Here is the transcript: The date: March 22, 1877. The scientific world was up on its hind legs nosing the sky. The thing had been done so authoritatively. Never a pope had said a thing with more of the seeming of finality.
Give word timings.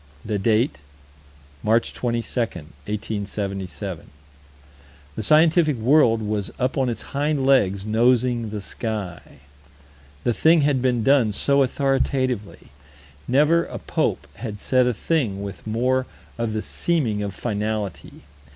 The 0.25 0.39
date: 0.39 0.79
March 1.61 1.93
22, 1.93 2.23
1877. 2.27 4.09
The 5.13 5.21
scientific 5.21 5.75
world 5.77 6.23
was 6.23 6.49
up 6.57 6.75
on 6.75 6.89
its 6.89 7.03
hind 7.13 7.45
legs 7.45 7.85
nosing 7.85 8.49
the 8.49 8.61
sky. 8.61 9.21
The 10.23 10.33
thing 10.33 10.61
had 10.61 10.81
been 10.81 11.03
done 11.03 11.31
so 11.33 11.61
authoritatively. 11.61 12.69
Never 13.27 13.65
a 13.65 13.77
pope 13.77 14.25
had 14.37 14.59
said 14.59 14.87
a 14.87 14.93
thing 14.95 15.43
with 15.43 15.67
more 15.67 16.07
of 16.35 16.53
the 16.53 16.63
seeming 16.63 17.21
of 17.21 17.35
finality. 17.35 18.23